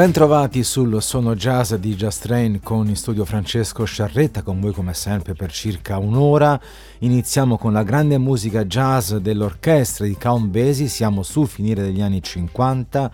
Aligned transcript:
Ben 0.00 0.12
trovati 0.12 0.64
sul 0.64 1.02
Sono 1.02 1.34
Jazz 1.34 1.74
di 1.74 1.94
Just 1.94 2.22
Train 2.22 2.60
con 2.62 2.88
in 2.88 2.96
studio 2.96 3.26
Francesco 3.26 3.84
Sciarretta, 3.84 4.40
con 4.40 4.58
voi 4.58 4.72
come 4.72 4.94
sempre 4.94 5.34
per 5.34 5.52
circa 5.52 5.98
un'ora. 5.98 6.58
Iniziamo 7.00 7.58
con 7.58 7.74
la 7.74 7.82
grande 7.82 8.16
musica 8.16 8.64
jazz 8.64 9.12
dell'orchestra 9.16 10.06
di 10.06 10.16
Count 10.16 10.46
Basie, 10.46 10.88
siamo 10.88 11.22
sul 11.22 11.46
finire 11.46 11.82
degli 11.82 12.00
anni 12.00 12.22
50 12.22 13.10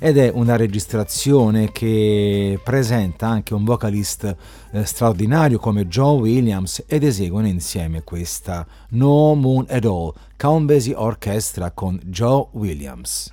ed 0.00 0.18
è 0.18 0.28
una 0.34 0.56
registrazione 0.56 1.70
che 1.70 2.58
presenta 2.64 3.28
anche 3.28 3.54
un 3.54 3.62
vocalist 3.62 4.36
eh, 4.72 4.84
straordinario 4.84 5.60
come 5.60 5.86
John 5.86 6.18
Williams 6.18 6.82
ed 6.88 7.04
eseguono 7.04 7.46
insieme 7.46 8.02
questa 8.02 8.66
No 8.88 9.36
Moon 9.36 9.66
at 9.68 9.84
All, 9.84 10.12
Count 10.36 10.66
Basie 10.66 10.96
Orchestra 10.96 11.70
con 11.70 12.00
Joe 12.02 12.48
Williams. 12.54 13.32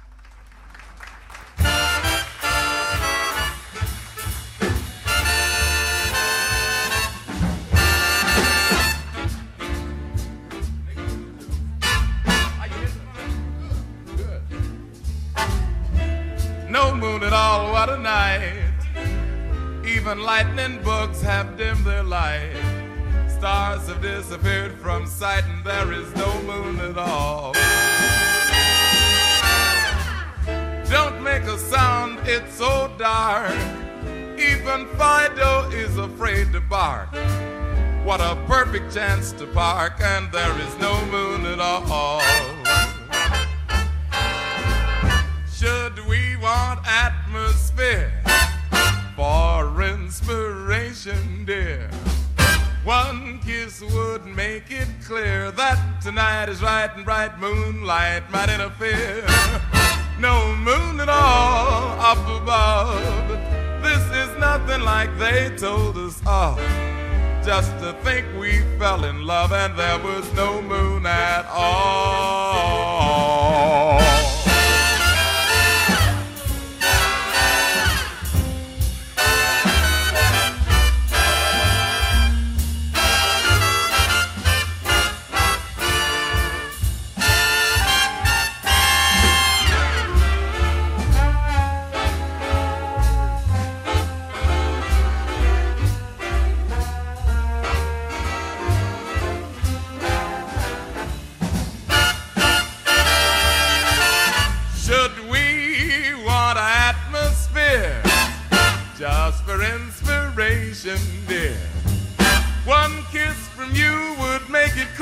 What 17.01 17.89
a 17.89 17.97
night. 17.97 18.73
Even 19.83 20.19
lightning 20.19 20.81
bugs 20.83 21.19
have 21.21 21.57
dimmed 21.57 21.83
their 21.83 22.03
light. 22.03 22.53
Stars 23.27 23.87
have 23.87 24.01
disappeared 24.03 24.73
from 24.73 25.07
sight, 25.07 25.43
and 25.45 25.63
there 25.63 25.91
is 25.91 26.13
no 26.15 26.41
moon 26.43 26.79
at 26.79 26.97
all. 26.99 27.53
Don't 30.89 31.23
make 31.23 31.43
a 31.43 31.57
sound, 31.57 32.19
it's 32.27 32.53
so 32.53 32.93
dark. 32.99 33.51
Even 34.37 34.85
Fido 34.97 35.69
is 35.71 35.97
afraid 35.97 36.53
to 36.53 36.61
bark. 36.61 37.09
What 38.03 38.21
a 38.21 38.35
perfect 38.45 38.93
chance 38.93 39.31
to 39.33 39.47
park, 39.47 39.93
and 40.01 40.31
there 40.31 40.55
is 40.59 40.77
no 40.77 41.03
moon 41.07 41.47
at 41.47 41.59
all. 41.59 42.21
We 46.07 46.35
want 46.37 46.79
atmosphere 46.85 48.11
for 49.15 49.81
inspiration, 49.81 51.45
dear? 51.45 51.89
One 52.83 53.39
kiss 53.39 53.81
would 53.81 54.25
make 54.25 54.71
it 54.71 54.87
clear 55.05 55.51
that 55.51 56.01
tonight 56.01 56.49
is 56.49 56.61
right 56.61 56.89
and 56.95 57.05
bright 57.05 57.39
moonlight 57.39 58.29
might 58.31 58.49
interfere. 58.49 59.23
No 60.19 60.55
moon 60.55 60.99
at 60.99 61.09
all 61.09 61.99
up 61.99 62.41
above. 62.41 63.27
This 63.83 64.03
is 64.15 64.37
nothing 64.39 64.81
like 64.81 65.15
they 65.17 65.55
told 65.57 65.97
us 65.97 66.21
of. 66.25 66.57
Just 67.43 67.71
to 67.79 67.93
think 68.03 68.27
we 68.39 68.59
fell 68.77 69.03
in 69.05 69.25
love 69.25 69.51
and 69.51 69.77
there 69.77 69.99
was 69.99 70.31
no 70.33 70.61
moon 70.61 71.05
at 71.05 71.45
all. 71.47 73.00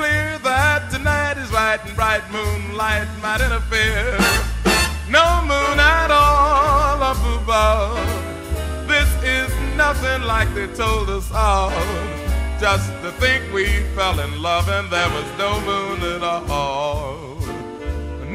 clear 0.00 0.38
that 0.38 0.90
tonight 0.90 1.36
is 1.36 1.52
light 1.52 1.80
and 1.84 1.94
bright 1.94 2.24
moonlight 2.32 3.06
might 3.20 3.42
interfere. 3.42 4.16
No 5.10 5.26
moon 5.50 5.78
at 5.78 6.10
all 6.10 7.02
up 7.10 7.22
above. 7.36 8.00
This 8.88 9.10
is 9.22 9.50
nothing 9.76 10.22
like 10.22 10.48
they 10.54 10.68
told 10.68 11.10
us 11.10 11.30
all. 11.32 11.70
Just 12.58 12.88
to 13.02 13.10
think 13.22 13.52
we 13.52 13.66
fell 13.94 14.18
in 14.20 14.40
love 14.40 14.70
and 14.70 14.88
there 14.88 15.10
was 15.16 15.28
no 15.36 15.50
moon 15.68 15.98
at 16.14 16.22
all. 16.22 17.36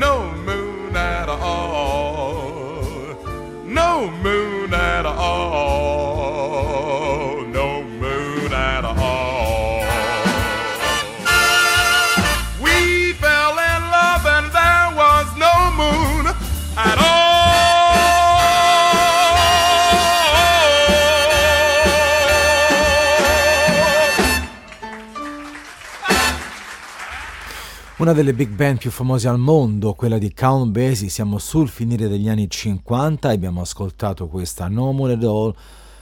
No 0.05 0.31
moon 0.49 0.95
at 0.95 1.29
all. 1.29 3.17
No 3.65 4.11
moon 4.21 4.71
at 4.71 5.07
all. 5.07 5.84
Una 28.05 28.13
delle 28.13 28.35
big 28.35 28.49
band 28.49 28.77
più 28.77 28.91
famose 28.91 29.27
al 29.27 29.39
mondo, 29.39 29.95
quella 29.95 30.19
di 30.19 30.31
Count 30.31 30.69
Basie, 30.69 31.09
siamo 31.09 31.39
sul 31.39 31.67
finire 31.67 32.07
degli 32.07 32.29
anni 32.29 32.47
50 32.47 33.31
e 33.31 33.33
abbiamo 33.33 33.61
ascoltato 33.61 34.27
questa 34.27 34.67
No 34.67 34.91
More 34.91 35.13
at 35.13 35.55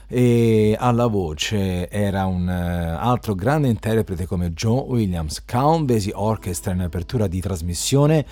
e 0.09 0.75
alla 0.78 1.08
voce 1.08 1.90
era 1.90 2.25
un 2.25 2.46
uh, 2.46 2.97
altro 3.00 3.36
grande 3.36 3.69
interprete 3.69 4.25
come 4.25 4.52
John 4.52 4.84
Williams, 4.86 5.46
Count 5.46 5.86
Basie 5.86 6.12
Orchestra 6.14 6.74
in 6.74 6.81
apertura 6.81 7.28
di 7.28 7.40
trasmissione 7.40 8.25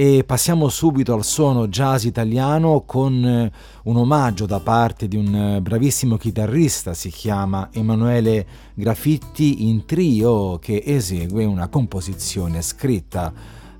e 0.00 0.22
passiamo 0.22 0.68
subito 0.68 1.12
al 1.12 1.24
suono 1.24 1.66
jazz 1.66 2.04
italiano 2.04 2.84
con 2.86 3.24
eh, 3.24 3.50
un 3.82 3.96
omaggio 3.96 4.46
da 4.46 4.60
parte 4.60 5.08
di 5.08 5.16
un 5.16 5.34
eh, 5.34 5.60
bravissimo 5.60 6.16
chitarrista, 6.16 6.94
si 6.94 7.10
chiama 7.10 7.70
Emanuele 7.72 8.46
Grafitti 8.74 9.66
in 9.66 9.86
trio 9.86 10.60
che 10.60 10.84
esegue 10.86 11.44
una 11.44 11.66
composizione 11.66 12.62
scritta 12.62 13.32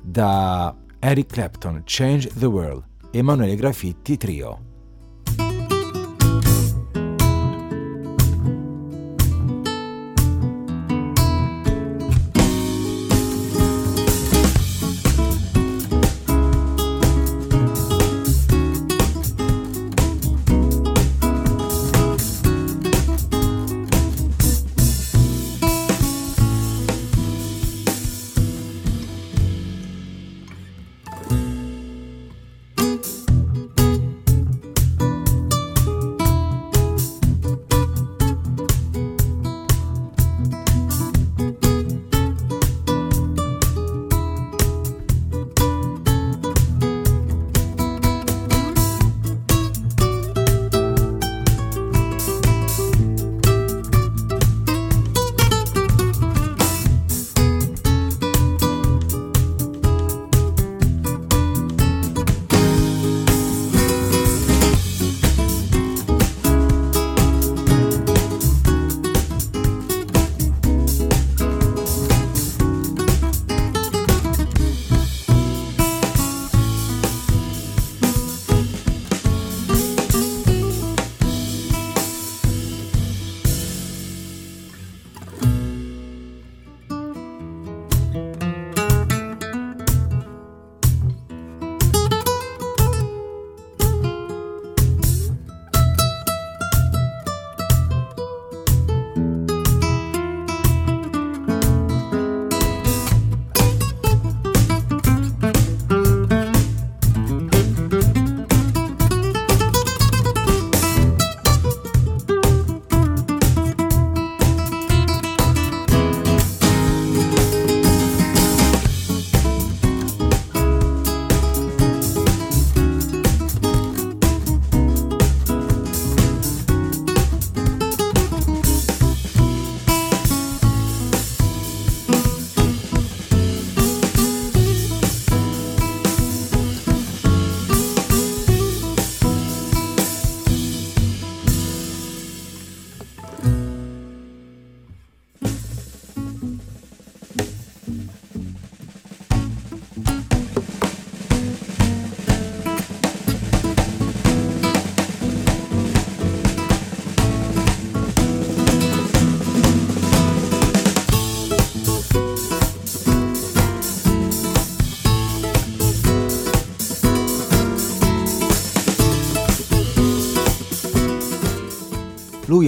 da 0.02 0.74
Eric 0.98 1.26
Clapton, 1.28 1.82
Change 1.84 2.32
the 2.36 2.46
World, 2.46 2.82
Emanuele 3.12 3.54
Grafitti 3.54 4.16
trio. 4.16 4.67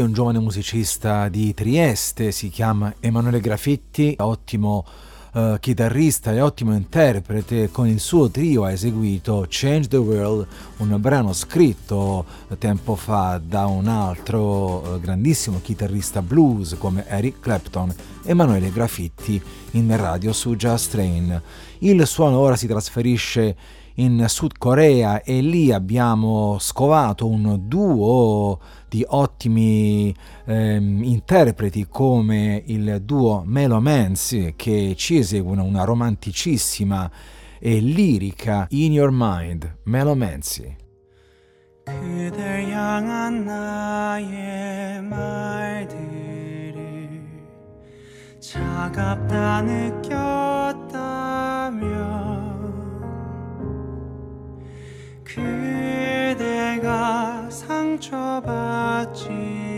è 0.00 0.04
un 0.04 0.12
giovane 0.12 0.38
musicista 0.38 1.28
di 1.28 1.52
Trieste, 1.52 2.32
si 2.32 2.48
chiama 2.48 2.94
Emanuele 3.00 3.40
Graffitti, 3.40 4.14
ottimo 4.18 4.84
eh, 5.34 5.58
chitarrista 5.60 6.32
e 6.32 6.40
ottimo 6.40 6.74
interprete, 6.74 7.70
con 7.70 7.86
il 7.86 8.00
suo 8.00 8.30
trio 8.30 8.64
ha 8.64 8.72
eseguito 8.72 9.44
Change 9.48 9.88
the 9.88 9.96
World, 9.96 10.46
un 10.78 10.96
brano 10.98 11.34
scritto 11.34 12.24
tempo 12.58 12.94
fa 12.94 13.40
da 13.44 13.66
un 13.66 13.88
altro 13.88 14.94
eh, 14.94 15.00
grandissimo 15.00 15.60
chitarrista 15.60 16.22
blues 16.22 16.76
come 16.78 17.06
Eric 17.06 17.40
Clapton, 17.40 17.94
Emanuele 18.24 18.72
Graffitti 18.72 19.40
in 19.72 19.94
radio 19.96 20.32
su 20.32 20.56
Jazz 20.56 20.86
Train. 20.86 21.42
Il 21.80 22.06
suono 22.06 22.38
ora 22.38 22.56
si 22.56 22.66
trasferisce 22.66 23.56
in 23.94 24.24
Sud 24.28 24.56
Corea 24.56 25.22
e 25.22 25.40
lì 25.40 25.72
abbiamo 25.72 26.56
scovato 26.58 27.26
un 27.26 27.60
duo 27.64 28.58
di 28.90 29.04
ottimi 29.06 30.12
ehm, 30.46 31.04
interpreti 31.04 31.86
come 31.88 32.60
il 32.66 33.00
duo 33.04 33.44
Melo 33.46 33.80
Manzi 33.80 34.54
che 34.56 34.94
ci 34.96 35.18
eseguono 35.18 35.62
una 35.62 35.84
romanticissima 35.84 37.08
e 37.60 37.78
lirica 37.78 38.66
In 38.70 38.92
Your 38.92 39.10
Mind, 39.12 39.76
Melo 39.84 40.16
Manzi. 40.16 40.76
그댈 41.84 42.70
향한 42.70 43.44
나의 43.44 45.02
말들을 45.02 46.00
차갑다 48.40 49.62
느꼈다면 49.62 51.00
그대 55.24 56.49
상처받지. 57.98 59.69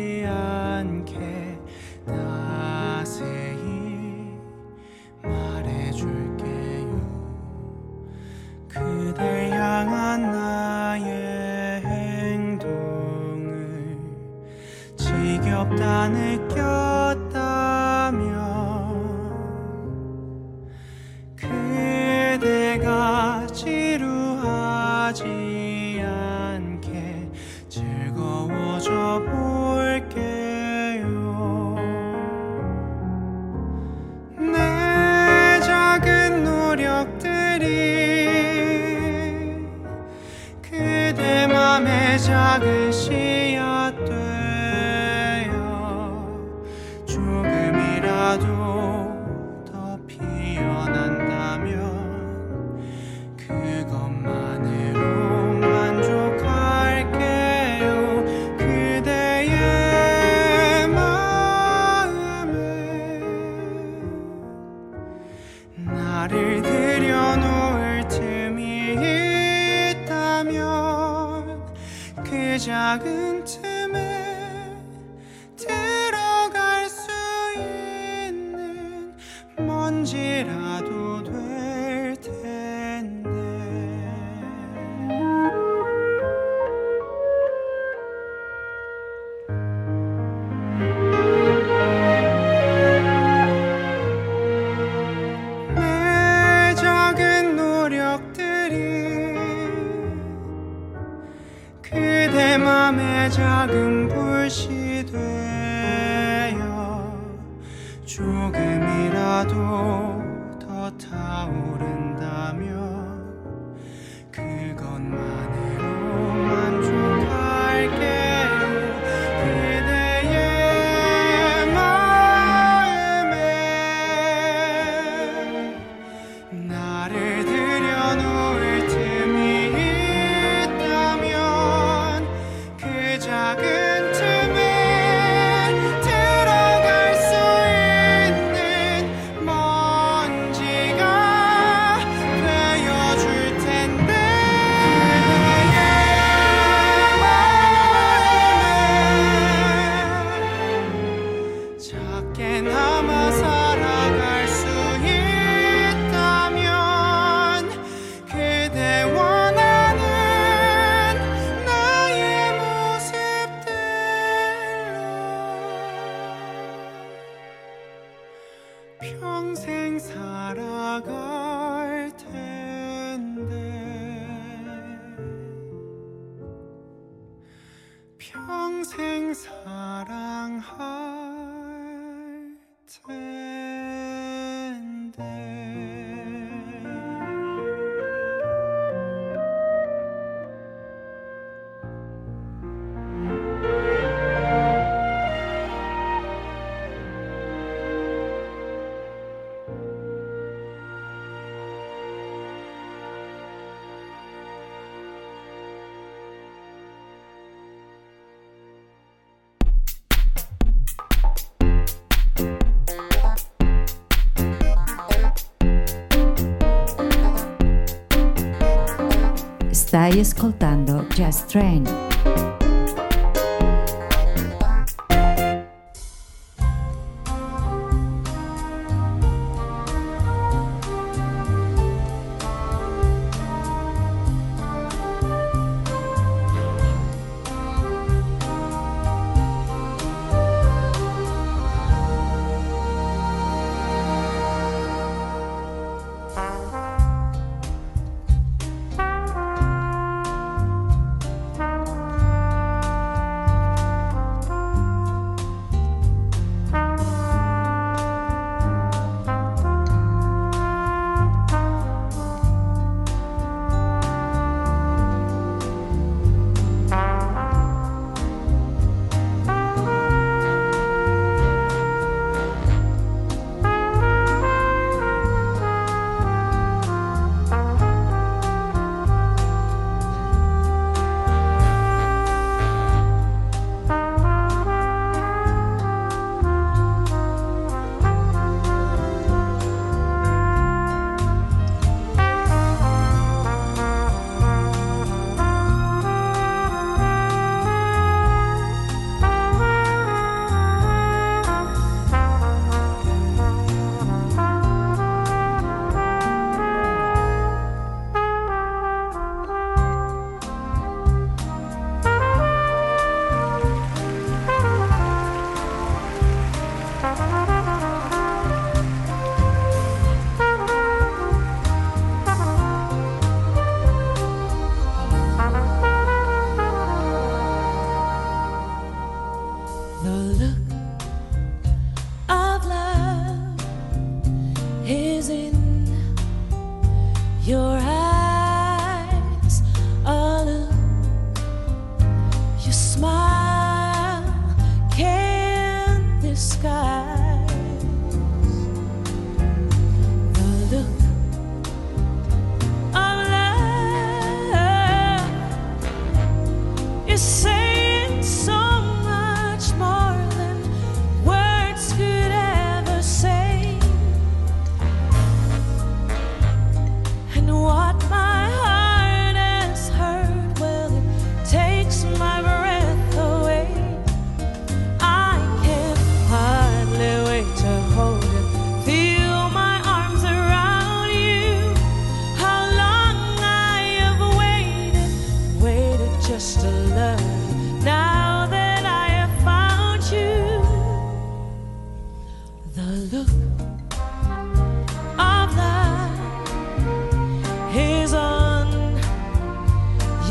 Stai 220.02 220.18
ascoltando 220.18 221.06
Jazz 221.14 221.44
Train. 221.44 222.11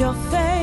your 0.02 0.14
face. 0.32 0.61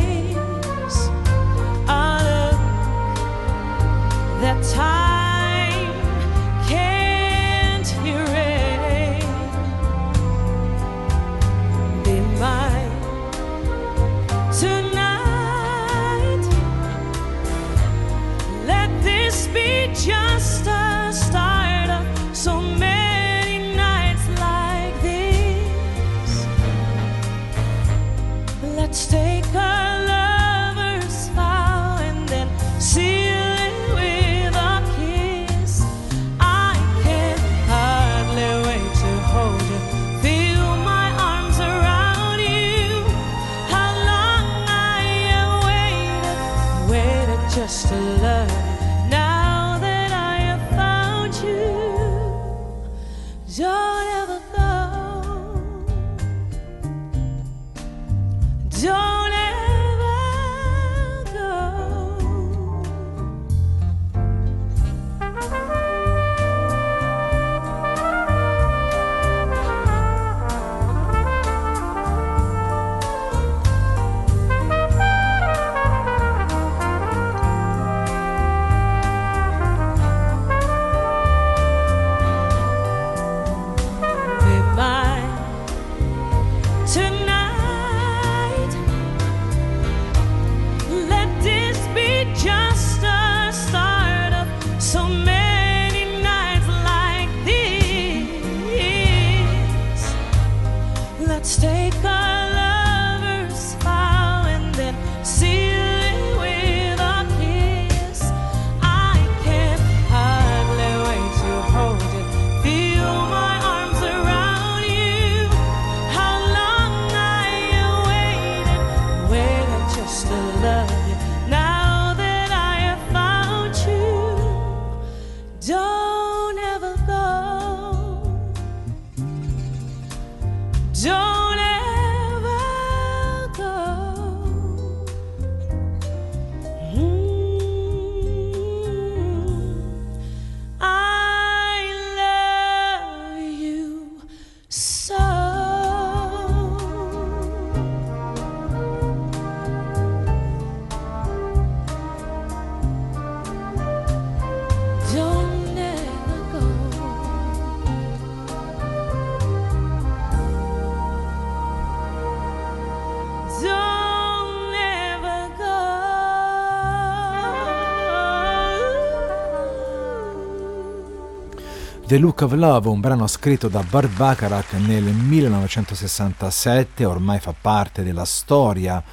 The 172.08 172.16
Look 172.16 172.40
of 172.40 172.54
Love, 172.54 172.88
un 172.88 173.00
brano 173.00 173.26
scritto 173.26 173.68
da 173.68 173.82
Bart 173.82 174.08
Bacharach 174.16 174.72
nel 174.78 175.02
1967, 175.02 177.04
ormai 177.04 177.38
fa 177.38 177.52
parte 177.52 178.02
della 178.02 178.24
storia 178.24 179.04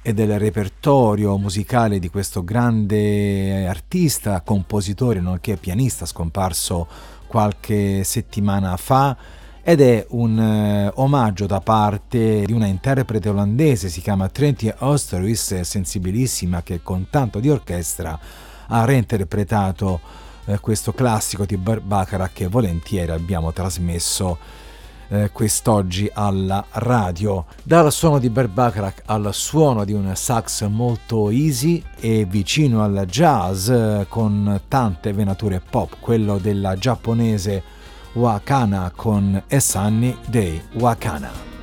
e 0.00 0.14
del 0.14 0.38
repertorio 0.38 1.36
musicale 1.36 1.98
di 1.98 2.08
questo 2.08 2.44
grande 2.44 3.66
artista, 3.66 4.40
compositore 4.42 5.18
nonché 5.18 5.56
pianista 5.56 6.06
scomparso 6.06 6.86
qualche 7.26 8.04
settimana 8.04 8.76
fa 8.76 9.16
ed 9.60 9.80
è 9.80 10.06
un 10.10 10.38
eh, 10.38 10.92
omaggio 10.94 11.46
da 11.46 11.60
parte 11.60 12.44
di 12.46 12.52
una 12.52 12.66
interprete 12.66 13.30
olandese, 13.30 13.88
si 13.88 14.00
chiama 14.00 14.28
Trentie 14.28 14.76
Oosterhuis, 14.78 15.62
sensibilissima, 15.62 16.62
che 16.62 16.84
con 16.84 17.08
tanto 17.10 17.40
di 17.40 17.50
orchestra 17.50 18.16
ha 18.68 18.84
reinterpretato 18.84 20.26
eh, 20.48 20.58
questo 20.60 20.92
classico 20.92 21.44
di 21.44 21.56
Barbaccara 21.56 22.30
che 22.32 22.48
volentieri 22.48 23.12
abbiamo 23.12 23.52
trasmesso 23.52 24.38
eh, 25.08 25.30
quest'oggi 25.30 26.10
alla 26.12 26.64
radio. 26.70 27.44
Dal 27.62 27.92
suono 27.92 28.18
di 28.18 28.30
Barbacarac 28.30 29.02
al 29.06 29.28
suono 29.32 29.84
di 29.84 29.92
un 29.92 30.10
sax 30.14 30.66
molto 30.66 31.30
easy 31.30 31.82
e 32.00 32.24
vicino 32.24 32.82
al 32.82 33.04
jazz 33.06 33.68
eh, 33.68 34.06
con 34.08 34.62
tante 34.68 35.12
venature 35.12 35.60
pop, 35.60 35.96
quello 36.00 36.38
della 36.38 36.76
giapponese 36.76 37.76
Wakana 38.14 38.90
con 38.94 39.42
Sunny 39.46 40.16
Day 40.26 40.62
Wakana. 40.74 41.57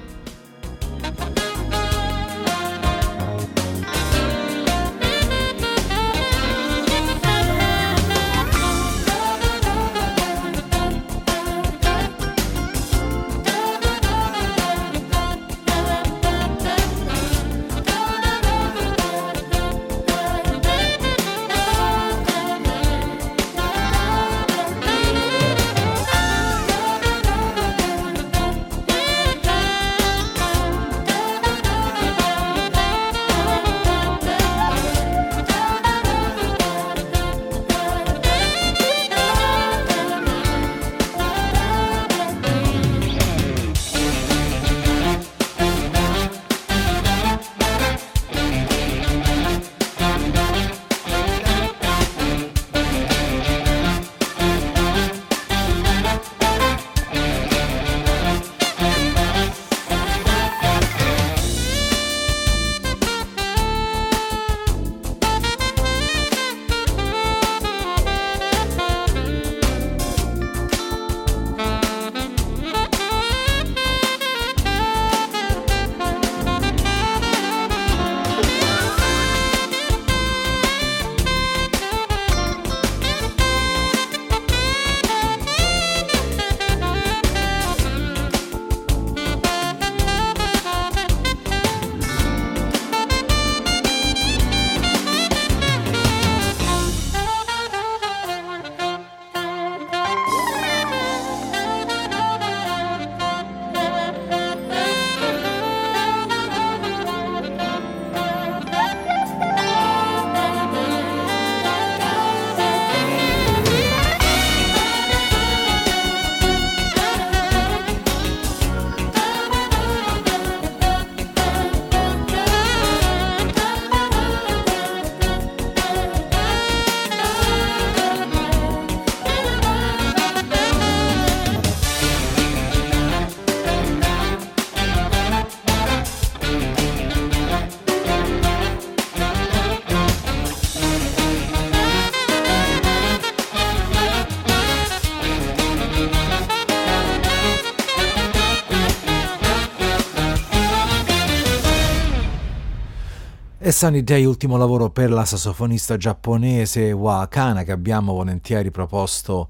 Sunny 153.75 154.05
Day, 154.05 154.23
ultimo 154.23 154.55
lavoro 154.55 154.89
per 154.89 155.11
la 155.11 155.25
sassofonista 155.25 155.97
giapponese 155.97 156.93
Wakana 156.93 157.63
che 157.63 157.73
abbiamo 157.73 158.13
volentieri 158.13 158.71
proposto 158.71 159.49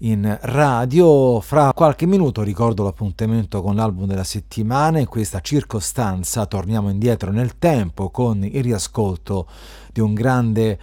in 0.00 0.38
radio. 0.42 1.40
Fra 1.40 1.72
qualche 1.72 2.04
minuto 2.04 2.42
ricordo 2.42 2.82
l'appuntamento 2.82 3.62
con 3.62 3.74
l'album 3.74 4.04
della 4.04 4.24
settimana. 4.24 4.98
In 4.98 5.06
questa 5.06 5.40
circostanza 5.40 6.44
torniamo 6.44 6.90
indietro 6.90 7.30
nel 7.30 7.56
tempo 7.58 8.10
con 8.10 8.44
il 8.44 8.62
riascolto 8.62 9.46
di 9.90 10.00
un 10.00 10.12
grande 10.12 10.78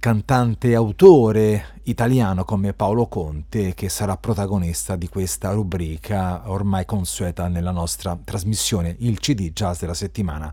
cantante 0.00 0.70
e 0.70 0.74
autore 0.74 1.74
italiano 1.82 2.46
come 2.46 2.72
Paolo 2.72 3.06
Conte 3.06 3.74
che 3.74 3.90
sarà 3.90 4.16
protagonista 4.16 4.96
di 4.96 5.08
questa 5.08 5.52
rubrica 5.52 6.42
ormai 6.46 6.86
consueta 6.86 7.48
nella 7.48 7.70
nostra 7.70 8.18
trasmissione, 8.24 8.96
il 9.00 9.20
CD 9.20 9.52
Jazz 9.52 9.78
della 9.80 9.92
settimana. 9.92 10.52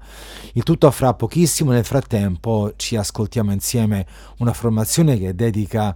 Il 0.51 0.63
tutto 0.63 0.91
fra 0.91 1.13
pochissimo, 1.13 1.71
nel 1.71 1.85
frattempo 1.85 2.73
ci 2.75 2.97
ascoltiamo 2.97 3.53
insieme 3.53 4.05
una 4.39 4.51
formazione 4.51 5.17
che 5.17 5.33
dedica 5.33 5.95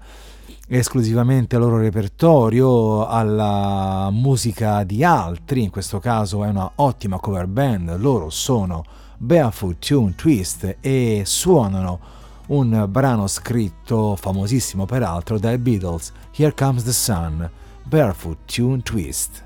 esclusivamente 0.69 1.57
al 1.57 1.63
loro 1.63 1.77
repertorio, 1.77 3.05
alla 3.05 4.07
musica 4.13 4.85
di 4.85 5.03
altri, 5.03 5.63
in 5.63 5.71
questo 5.71 5.99
caso 5.99 6.45
è 6.45 6.47
una 6.47 6.71
ottima 6.75 7.19
cover 7.19 7.47
band, 7.47 7.97
loro 7.97 8.29
sono 8.29 8.85
Barefoot 9.17 9.77
Tune 9.85 10.15
Twist 10.15 10.77
e 10.79 11.23
suonano 11.25 12.19
un 12.47 12.85
brano 12.89 13.27
scritto, 13.27 14.15
famosissimo 14.15 14.85
peraltro, 14.85 15.37
dai 15.37 15.57
Beatles, 15.57 16.11
Here 16.35 16.53
Comes 16.53 16.83
the 16.83 16.91
Sun, 16.91 17.49
Barefoot 17.83 18.37
Tune 18.45 18.81
Twist. 18.81 19.43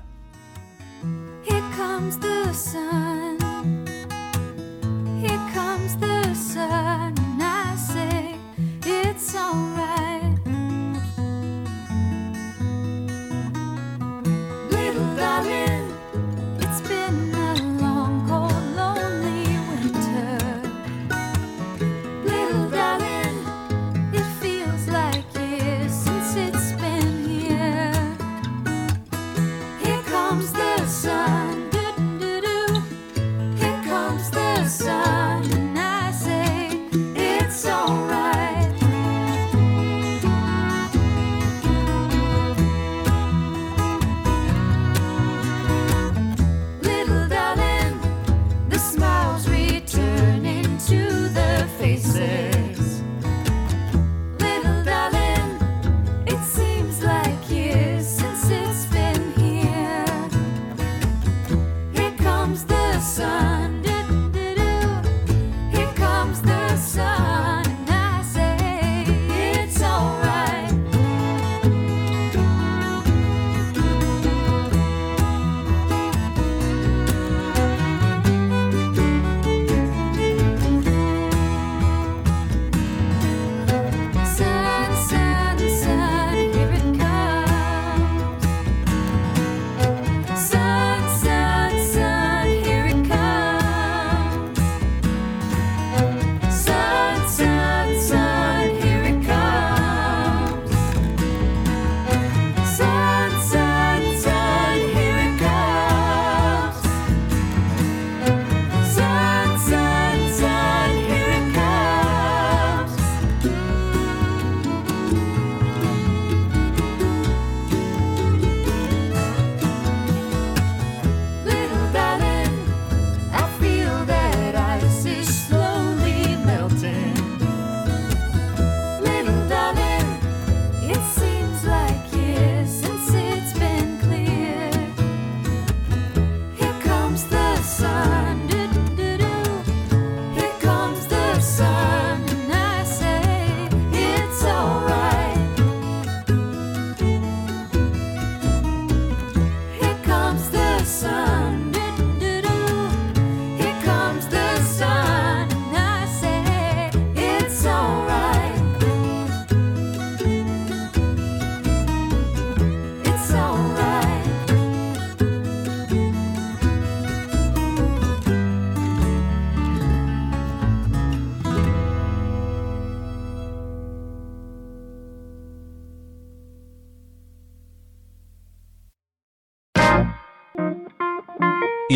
Here 1.42 1.62
comes 1.76 2.18
the 2.18 2.52
sun. 2.52 3.05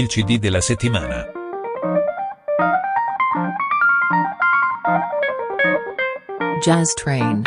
Il 0.00 0.06
CD 0.06 0.38
della 0.38 0.62
settimana. 0.62 1.26
Jazz 6.62 6.94
Train. 6.94 7.42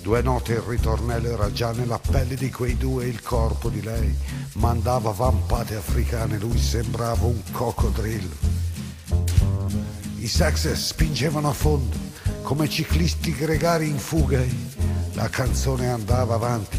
Due 0.00 0.22
note 0.22 0.52
il 0.52 0.60
ritornello 0.60 1.28
era 1.28 1.52
già 1.52 1.72
nella 1.72 1.98
pelle 1.98 2.34
di 2.34 2.50
quei 2.50 2.78
due 2.78 3.04
il 3.04 3.20
corpo 3.20 3.68
di 3.68 3.82
lei 3.82 4.16
mandava 4.54 5.10
vampate 5.10 5.76
africane, 5.76 6.38
lui 6.38 6.56
sembrava 6.56 7.26
un 7.26 7.42
coccodrillo. 7.52 8.47
I 10.28 10.30
sax 10.30 10.70
spingevano 10.74 11.48
a 11.48 11.54
fondo 11.54 11.96
come 12.42 12.68
ciclisti 12.68 13.34
gregari 13.34 13.88
in 13.88 13.96
fuga. 13.96 14.44
La 15.14 15.30
canzone 15.30 15.88
andava 15.88 16.34
avanti, 16.34 16.78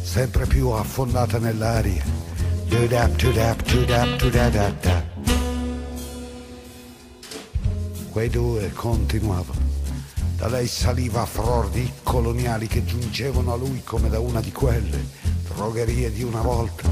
sempre 0.00 0.46
più 0.46 0.68
affondata 0.68 1.38
nell'aria. 1.38 2.04
Quei 8.08 8.30
due 8.30 8.70
continuavano. 8.72 9.60
Da 10.36 10.46
lei 10.46 10.68
saliva 10.68 11.22
a 11.22 11.26
fror 11.26 11.70
di 11.70 11.90
coloniali 12.04 12.68
che 12.68 12.84
giungevano 12.84 13.52
a 13.52 13.56
lui 13.56 13.82
come 13.82 14.08
da 14.08 14.20
una 14.20 14.40
di 14.40 14.52
quelle 14.52 15.08
drogherie 15.52 16.12
di 16.12 16.22
una 16.22 16.40
volta, 16.40 16.88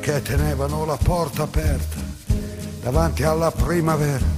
che 0.00 0.20
tenevano 0.20 0.84
la 0.84 0.98
porta 1.02 1.44
aperta 1.44 1.96
davanti 2.82 3.22
alla 3.22 3.50
primavera. 3.50 4.37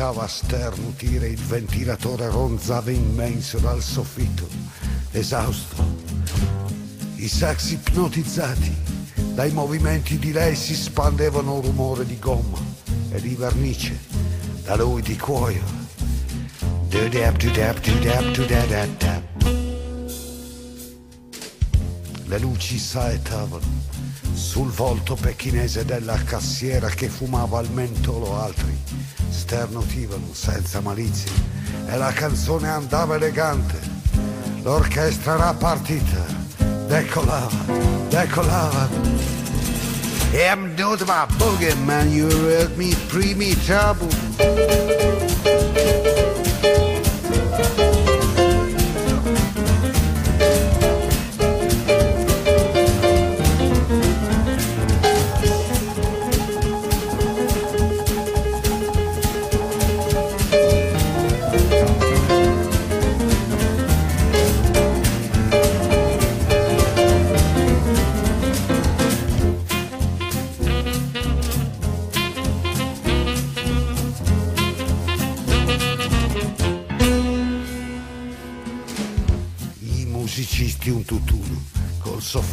Cominciava 0.00 0.24
a 0.24 0.28
sternutire, 0.28 1.28
il 1.28 1.42
ventilatore 1.42 2.30
ronzava 2.30 2.90
immenso 2.90 3.58
dal 3.58 3.82
soffitto, 3.82 4.48
esausto. 5.10 5.76
I 7.16 7.28
sax 7.28 7.72
ipnotizzati. 7.72 8.74
Dai 9.34 9.52
movimenti 9.52 10.18
di 10.18 10.32
lei 10.32 10.56
si 10.56 10.74
spandevano 10.74 11.56
un 11.56 11.60
rumore 11.60 12.06
di 12.06 12.18
gomma 12.18 12.56
e 13.10 13.20
di 13.20 13.34
vernice, 13.34 13.98
da 14.64 14.74
lui 14.76 15.02
di 15.02 15.18
cuoio. 15.18 15.64
Le 22.24 22.38
luci 22.38 22.78
saetavano 22.78 23.88
sul 24.32 24.70
volto 24.70 25.14
pecchinese 25.14 25.84
della 25.84 26.16
cassiera 26.22 26.88
che 26.88 27.10
fumava 27.10 27.58
al 27.58 27.70
mentolo 27.70 28.40
altri 28.40 28.78
sternutivano 29.50 30.28
senza 30.30 30.80
malizia 30.80 31.32
e 31.88 31.96
la 31.96 32.12
canzone 32.12 32.68
andava 32.68 33.16
elegante. 33.16 33.80
L'orchestra 34.62 35.34
era 35.34 35.54
partita. 35.54 36.24
Decolava 36.86 37.88
decolava. 38.08 38.88
I'm 40.32 40.76
not 40.76 41.00
my 41.04 41.26
boogie 41.36 41.74
man 41.84 42.12
you 42.12 42.28
heard 42.28 42.76
me 42.76 42.94
primi 43.08 43.56
trouble 43.66 44.08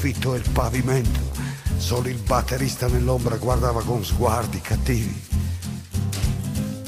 soffitto 0.08 0.36
e 0.36 0.38
il 0.38 0.50
pavimento. 0.52 1.20
Solo 1.78 2.08
il 2.08 2.18
batterista 2.18 2.88
nell'ombra 2.88 3.36
guardava 3.36 3.84
con 3.84 4.04
sguardi 4.06 4.62
cattivi. 4.62 5.26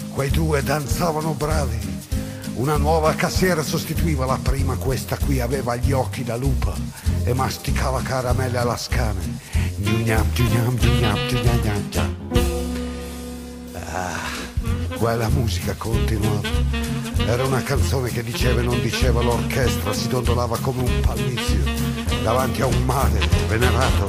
Quei 0.10 0.30
due 0.30 0.64
danzavano 0.64 1.34
bravi. 1.34 1.98
Una 2.56 2.78
nuova 2.78 3.14
cassiera 3.16 3.64
sostituiva 3.64 4.26
la 4.26 4.40
prima, 4.42 4.76
questa 4.76 5.18
qui 5.18 5.40
aveva 5.40 5.76
gli 5.76 5.92
occhi 5.92 6.24
da 6.24 6.36
lupa 6.36 6.74
e 7.24 7.34
masticava 7.34 8.02
caramelle 8.02 8.58
alla 8.58 8.78
scane. 8.78 9.40
Gnugnam, 9.78 10.26
gnugnam, 10.34 10.76
gnugnam, 10.76 11.18
gnugnam, 11.28 11.90
gnugnam. 11.90 12.16
Ah, 13.74 14.39
quella 15.00 15.30
musica 15.30 15.74
continuava. 15.78 16.50
Era 17.26 17.46
una 17.46 17.64
canzone 17.64 18.10
che 18.10 18.22
diceva 18.22 18.60
e 18.60 18.64
non 18.64 18.82
diceva 18.82 19.22
l'orchestra, 19.22 19.94
si 19.94 20.10
dondolava 20.10 20.58
come 20.58 20.84
un 20.84 21.00
pallizio 21.00 21.64
davanti 22.22 22.62
a 22.62 22.66
un 22.66 22.84
mare 22.84 23.20
venerato. 23.48 24.08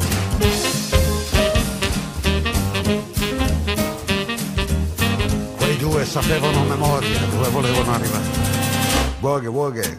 Quei 5.56 5.76
due 5.76 6.04
sapevano 6.04 6.64
memoria 6.64 7.20
dove 7.30 7.48
volevano 7.50 7.92
arrivare. 7.92 8.24
Woghe, 9.20 9.46
woghe. 9.46 9.98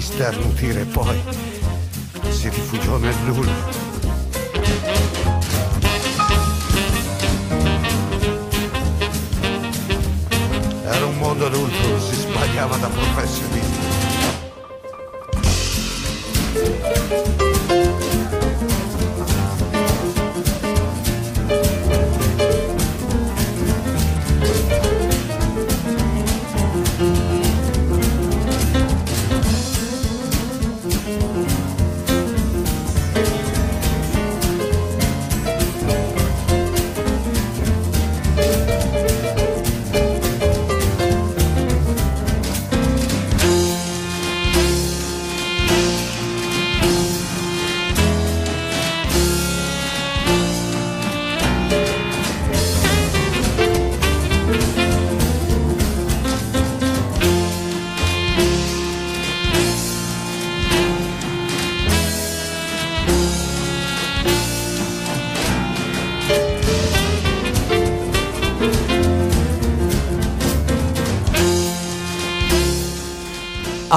Di 0.00 0.06
sternutire, 0.06 0.84
poi 0.86 1.20
si 2.30 2.48
rifugiò 2.48 2.96
nel 2.96 3.14
nulla. 3.26 3.89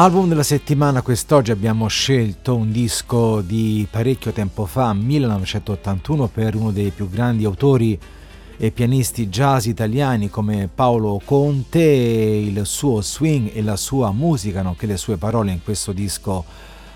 Album 0.03 0.27
della 0.27 0.43
settimana, 0.43 1.01
quest'oggi 1.01 1.51
abbiamo 1.51 1.87
scelto 1.87 2.57
un 2.57 2.73
disco 2.73 3.39
di 3.39 3.87
parecchio 3.89 4.33
tempo 4.33 4.65
fa, 4.65 4.91
1981, 4.91 6.27
per 6.27 6.55
uno 6.55 6.71
dei 6.71 6.89
più 6.89 7.09
grandi 7.09 7.45
autori 7.45 7.97
e 8.57 8.71
pianisti 8.71 9.29
jazz 9.29 9.65
italiani 9.65 10.29
come 10.29 10.67
Paolo 10.67 11.21
Conte, 11.23 11.79
il 11.79 12.65
suo 12.65 12.99
swing 12.99 13.51
e 13.53 13.61
la 13.61 13.77
sua 13.77 14.11
musica, 14.11 14.61
nonché 14.61 14.87
le 14.87 14.97
sue 14.97 15.15
parole 15.15 15.51
in 15.51 15.63
questo 15.63 15.93
disco 15.93 16.43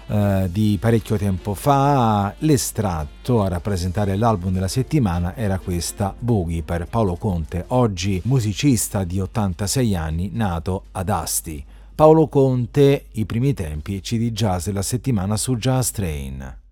eh, 0.08 0.50
di 0.52 0.78
parecchio 0.78 1.16
tempo 1.16 1.54
fa. 1.54 2.36
L'estratto 2.40 3.42
a 3.42 3.48
rappresentare 3.48 4.18
l'album 4.18 4.52
della 4.52 4.68
settimana 4.68 5.34
era 5.34 5.60
questa 5.60 6.14
Boogie 6.20 6.62
per 6.62 6.88
Paolo 6.90 7.16
Conte, 7.16 7.64
oggi 7.68 8.22
musicista 8.26 9.06
di 9.06 9.22
86 9.22 9.96
anni, 9.96 10.30
nato 10.34 10.88
ad 10.92 11.08
Asti. 11.08 11.64
Paolo 11.98 12.28
Conte, 12.28 13.08
i 13.14 13.26
primi 13.26 13.56
tempi, 13.56 14.02
CD 14.02 14.30
Jazz 14.30 14.68
della 14.68 14.84
settimana 14.84 15.36
su 15.36 15.56
Jazz 15.56 15.90
Train. 15.90 16.67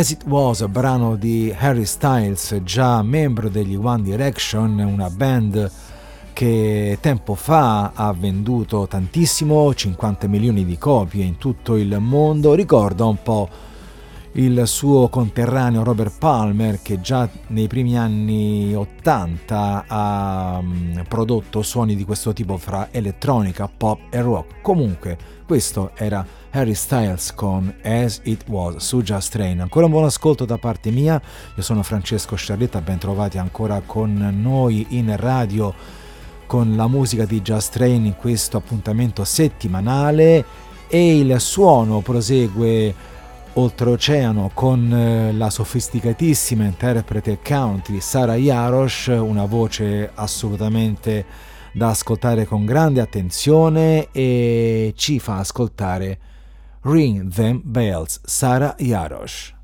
As 0.00 0.08
It 0.08 0.24
Was, 0.24 0.66
brano 0.66 1.14
di 1.14 1.54
Harry 1.54 1.84
Styles, 1.84 2.62
già 2.62 3.02
membro 3.02 3.50
degli 3.50 3.74
One 3.74 4.02
Direction, 4.02 4.78
una 4.78 5.10
band 5.10 5.70
che 6.32 6.96
tempo 7.02 7.34
fa 7.34 7.90
ha 7.92 8.10
venduto 8.14 8.86
tantissimo, 8.86 9.74
50 9.74 10.26
milioni 10.26 10.64
di 10.64 10.78
copie 10.78 11.22
in 11.24 11.36
tutto 11.36 11.76
il 11.76 11.98
mondo, 11.98 12.54
ricorda 12.54 13.04
un 13.04 13.22
po' 13.22 13.46
il 14.32 14.62
suo 14.66 15.08
conterraneo 15.08 15.82
Robert 15.82 16.18
Palmer 16.18 16.80
che 16.82 17.00
già 17.00 17.28
nei 17.48 17.66
primi 17.66 17.98
anni 17.98 18.72
80 18.74 19.84
ha 19.88 20.60
mm, 20.62 21.00
prodotto 21.08 21.62
suoni 21.62 21.96
di 21.96 22.04
questo 22.04 22.32
tipo 22.32 22.56
fra 22.56 22.88
elettronica, 22.90 23.68
pop 23.68 24.00
e 24.10 24.20
rock. 24.20 24.60
Comunque, 24.60 25.18
questo 25.44 25.90
era 25.94 26.24
Harry 26.50 26.74
Styles 26.74 27.34
con 27.34 27.74
As 27.82 28.20
It 28.24 28.44
Was 28.46 28.76
su 28.76 29.02
Just 29.02 29.32
Train. 29.32 29.60
Ancora 29.60 29.86
un 29.86 29.90
buon 29.90 30.04
ascolto 30.04 30.44
da 30.44 30.58
parte 30.58 30.90
mia, 30.90 31.20
io 31.54 31.62
sono 31.62 31.82
Francesco 31.82 32.36
Sciarretta, 32.36 32.80
ben 32.80 32.98
trovati 32.98 33.38
ancora 33.38 33.82
con 33.84 34.38
noi 34.40 34.86
in 34.90 35.14
radio 35.16 35.74
con 36.46 36.74
la 36.76 36.88
musica 36.88 37.24
di 37.24 37.42
Just 37.42 37.72
Train 37.72 38.06
in 38.06 38.16
questo 38.16 38.56
appuntamento 38.56 39.24
settimanale 39.24 40.44
e 40.88 41.18
il 41.18 41.40
suono 41.40 42.00
prosegue 42.00 42.94
oltreoceano 43.54 44.50
con 44.54 44.92
eh, 44.92 45.32
la 45.32 45.50
sofisticatissima 45.50 46.64
interprete 46.64 47.38
country 47.42 48.00
Sara 48.00 48.36
Yarosh, 48.36 49.08
una 49.08 49.44
voce 49.44 50.10
assolutamente 50.14 51.24
da 51.72 51.88
ascoltare 51.90 52.46
con 52.46 52.64
grande 52.64 53.00
attenzione 53.00 54.08
e 54.12 54.92
ci 54.96 55.18
fa 55.18 55.38
ascoltare 55.38 56.18
Ring 56.82 57.32
Them 57.32 57.60
Bells, 57.64 58.20
Sara 58.24 58.74
Yarosh. 58.78 59.54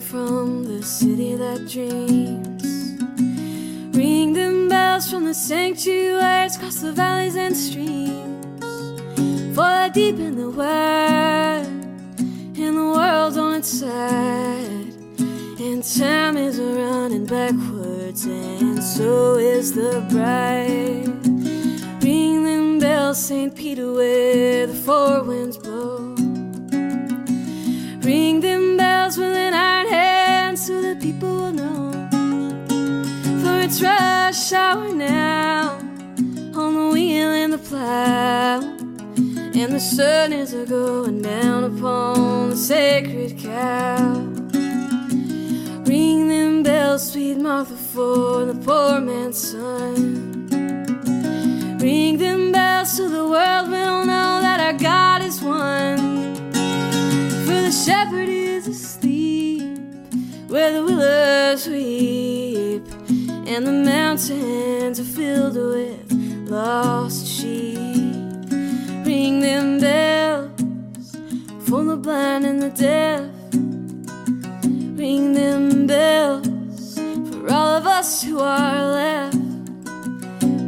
From 0.00 0.64
the 0.64 0.82
city 0.82 1.34
that 1.36 1.68
dreams. 1.68 2.64
Ring 3.96 4.32
them 4.32 4.68
bells 4.68 5.10
from 5.10 5.24
the 5.24 5.34
sanctuaries 5.34 6.56
across 6.56 6.80
the 6.80 6.92
valleys 6.92 7.36
and 7.36 7.56
streams. 7.56 8.64
For 9.54 9.90
deep 9.92 10.16
in 10.18 10.36
the 10.36 10.50
word, 10.50 11.66
in 12.58 12.74
the 12.74 12.88
world 12.96 13.38
on 13.38 13.54
its 13.54 13.68
side, 13.68 14.92
and 15.60 15.82
time 15.82 16.36
is 16.36 16.58
running 16.58 17.26
backwards, 17.26 18.26
and 18.26 18.82
so 18.82 19.36
is 19.36 19.74
the 19.74 20.04
bride. 20.10 21.06
Ring 22.02 22.44
them 22.44 22.78
bells, 22.78 23.18
St. 23.18 23.54
Peter, 23.54 23.92
where 23.92 24.66
the 24.66 24.74
four 24.74 25.22
winds 25.22 25.56
blow. 25.56 25.75
It's 33.66 33.82
rush 33.82 34.52
hour 34.52 34.94
now 34.94 35.72
on 36.54 36.74
the 36.74 36.90
wheel 36.92 37.30
and 37.30 37.52
the 37.52 37.58
plow. 37.58 38.60
And 39.60 39.72
the 39.72 39.80
sun 39.80 40.32
is 40.32 40.54
a 40.54 40.64
going 40.64 41.20
down 41.20 41.64
upon 41.64 42.50
the 42.50 42.56
sacred 42.56 43.36
cow. 43.36 44.14
Ring 45.84 46.28
them 46.28 46.62
bells, 46.62 47.10
sweet 47.10 47.38
Martha, 47.38 47.74
for 47.74 48.44
the 48.44 48.54
poor 48.54 49.00
man's 49.00 49.50
son. 49.50 50.46
Ring 51.80 52.18
them 52.18 52.52
bells 52.52 52.96
so 52.96 53.08
the 53.08 53.26
world 53.26 53.68
will 53.68 54.04
know 54.06 54.40
that 54.42 54.60
our 54.60 54.78
God 54.78 55.22
is 55.22 55.42
one. 55.42 56.36
For 57.46 57.60
the 57.66 57.72
shepherd 57.72 58.28
is 58.28 58.68
asleep 58.68 59.78
where 60.48 60.72
the 60.72 60.84
willows 60.84 61.66
weep, 61.66 62.75
and 63.46 63.64
the 63.64 63.72
mountains 63.72 64.98
are 64.98 65.04
filled 65.04 65.54
with 65.56 66.12
lost 66.50 67.26
sheep. 67.26 67.78
Ring 69.06 69.40
them 69.40 69.78
bells 69.78 71.16
for 71.60 71.84
the 71.84 71.96
blind 71.96 72.44
and 72.44 72.60
the 72.60 72.70
deaf. 72.70 73.30
Ring 74.98 75.32
them 75.32 75.86
bells 75.86 76.98
for 77.30 77.52
all 77.52 77.68
of 77.78 77.86
us 77.86 78.22
who 78.24 78.40
are 78.40 78.82
left. 78.92 79.36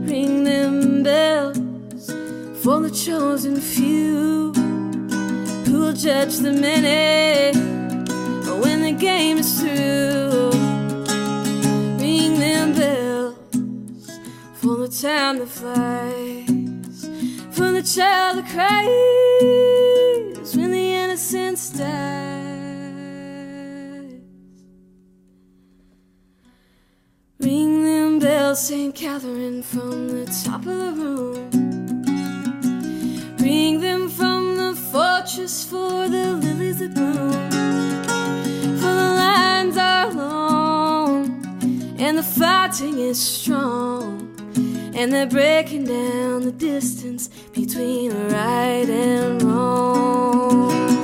Ring 0.09 0.45
them 0.45 1.03
bells 1.03 1.59
for 2.63 2.81
the 2.81 2.91
chosen 2.91 3.61
few 3.61 4.53
who 5.67 5.81
will 5.81 5.93
judge 5.93 6.37
the 6.37 6.53
many 6.53 7.59
when 8.63 8.83
the 8.83 8.93
game 8.93 9.39
is 9.39 9.61
through. 9.61 10.38
For 14.69 14.77
the 14.77 14.89
time 14.89 15.39
that 15.39 15.49
flies, 15.49 17.09
for 17.53 17.73
the 17.73 17.83
child 17.83 18.37
that 18.37 18.47
cries 18.53 20.55
when 20.55 20.71
the 20.71 20.93
innocence 20.93 21.71
dies. 21.71 21.87
Ring 27.41 27.83
them 27.83 28.19
bells, 28.19 28.61
St. 28.61 28.95
Catherine, 28.95 29.63
from 29.63 30.09
the 30.09 30.27
top 30.45 30.67
of 30.67 30.67
the 30.67 30.93
room. 31.01 31.51
Ring 33.39 33.81
them 33.81 34.11
from 34.11 34.59
the 34.59 34.75
fortress 34.93 35.65
for 35.65 36.11
the 36.11 36.35
lilies 36.35 36.81
that 36.81 36.93
bloom. 36.95 37.51
For 38.81 38.95
the 39.01 39.13
lines 39.25 39.79
are 39.79 40.13
long 40.13 41.43
and 41.99 42.19
the 42.19 42.23
fighting 42.23 42.99
is 42.99 43.19
strong. 43.19 44.28
And 44.99 45.13
they're 45.13 45.27
breaking 45.27 45.85
down 45.85 46.43
the 46.43 46.51
distance 46.51 47.29
between 47.53 48.11
right 48.11 48.91
and 48.91 49.41
wrong. 49.45 50.98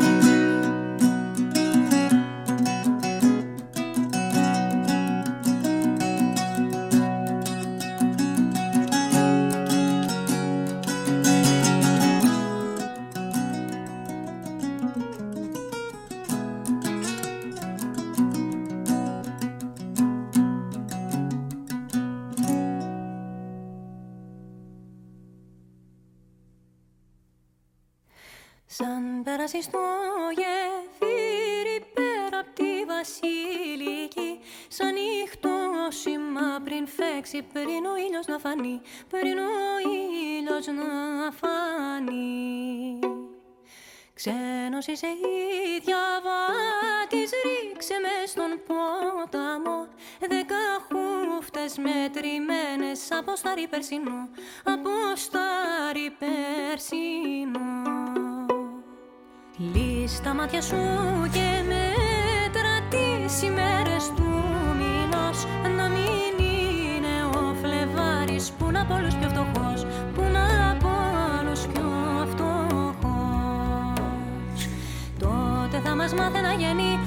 Σαν 29.55 29.55
πέρασε 29.55 29.61
στο 29.61 29.79
γεφύρι 30.41 31.85
πέρα 31.95 32.39
απ' 32.39 32.55
τη 32.55 32.85
βασιλική. 32.87 34.41
Σαν 34.69 34.93
νύχτο 34.93 35.51
σήμα 35.89 36.61
πριν 36.65 36.87
φέξει 36.87 37.43
πριν 37.53 37.85
ο 37.93 37.97
ήλιος 38.07 38.27
να 38.27 38.39
φανεί 38.39 38.81
Πριν 39.11 39.39
ο 39.39 39.43
ήλιος 40.39 40.67
να 40.67 41.31
φανεί. 41.41 42.99
Ξένος 44.15 44.87
είσαι 44.87 45.07
η 45.07 45.83
διαβάτης 45.85 47.31
ρίξε 47.45 47.95
με 48.03 48.27
στον 48.27 48.61
ποταμό. 48.67 49.89
Δέκα 50.21 50.65
χούφτες 50.87 51.79
μετρημένες 51.79 53.11
από 53.11 53.37
στάρι 53.37 53.69
περσινό 53.69 54.29
Από 54.65 54.91
στάρι 55.15 56.17
περσινό 56.19 58.24
Λύς 59.59 60.21
τα 60.23 60.35
μάτια 60.35 60.63
σου 60.63 60.77
και 61.33 61.63
μέτρα 61.71 62.75
τις 62.91 63.43
ημέρες 63.43 64.13
του 64.17 64.29
μηνός. 64.77 65.47
Να 65.77 65.89
μην 65.89 66.35
είναι 66.39 67.15
ο 67.35 67.55
Φλεβάρης 67.63 68.51
που 68.59 68.71
να 68.71 68.81
από 68.81 68.95
όλους 68.95 69.15
πιο 69.15 69.29
φτωχός 69.29 69.87
Που 70.15 70.23
να 70.33 70.71
από 70.71 70.89
όλους 71.41 71.61
πιο 71.61 71.91
φτωχός. 72.31 72.89
Τότε 75.19 75.81
θα 75.85 75.95
μας 75.97 76.15
μάθε 76.15 76.41
να 76.41 76.53
γεννεί 76.53 76.99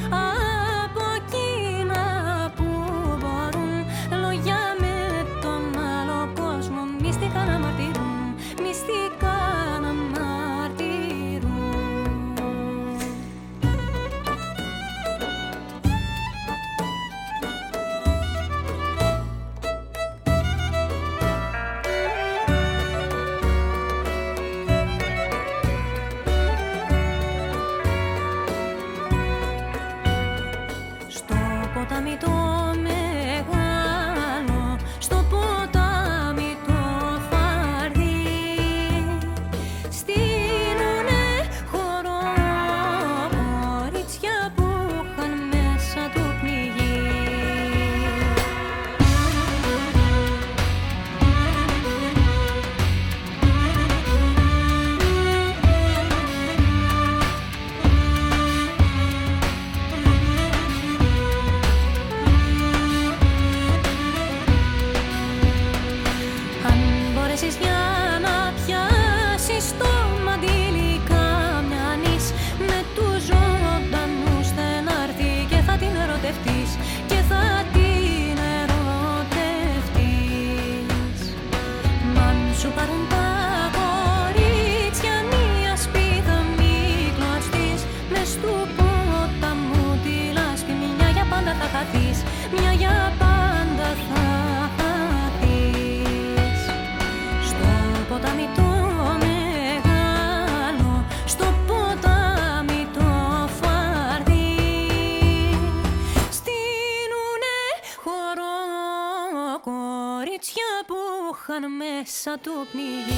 σαν 112.28 112.40
το 112.44 112.52
πνιγεί 112.72 113.17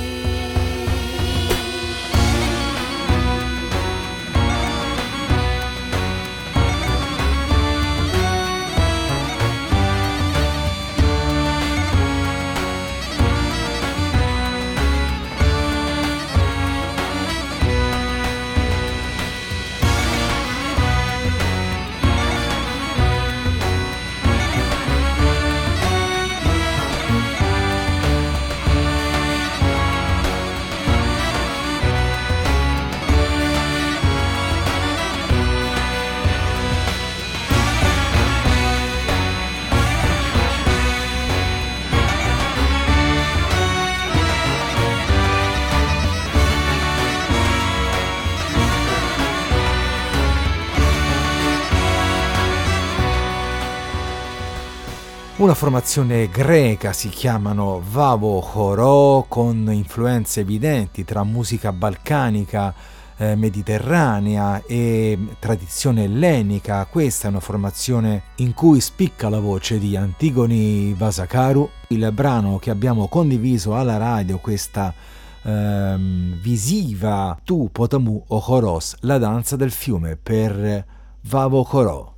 Una 55.50 55.58
formazione 55.58 56.30
greca 56.30 56.94
si 56.94 57.10
chiamano 57.10 57.82
Vavo 57.90 58.40
Chorò 58.40 59.26
con 59.28 59.68
influenze 59.74 60.42
evidenti 60.42 61.04
tra 61.04 61.24
musica 61.24 61.72
balcanica, 61.72 62.72
eh, 63.18 63.34
mediterranea 63.36 64.62
e 64.68 65.18
tradizione 65.40 66.04
ellenica. 66.04 66.86
Questa 66.86 67.26
è 67.26 67.32
una 67.32 67.40
formazione 67.40 68.22
in 68.36 68.54
cui 68.54 68.80
spicca 68.80 69.28
la 69.28 69.40
voce 69.40 69.80
di 69.80 69.96
Antigoni 69.96 70.94
Vasakaru. 70.94 71.68
Il 71.88 72.12
brano 72.14 72.60
che 72.60 72.70
abbiamo 72.70 73.08
condiviso 73.08 73.76
alla 73.76 73.98
radio, 73.98 74.38
questa 74.38 74.94
ehm, 75.42 76.40
visiva 76.40 77.36
Tu 77.44 77.72
Potamu 77.72 78.24
o 78.28 78.40
Choros, 78.40 78.98
la 79.00 79.18
danza 79.18 79.56
del 79.56 79.72
fiume 79.72 80.16
per 80.16 80.86
Vavo 81.22 81.64
Chorò. 81.64 82.18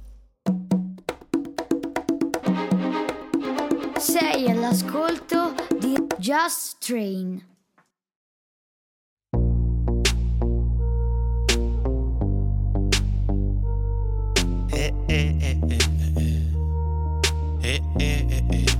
all'ascolto 4.72 5.54
di 5.78 5.94
Just 6.18 6.78
Train. 6.80 7.44
Eh, 14.74 14.94
eh, 15.08 15.60
eh, 17.98 18.71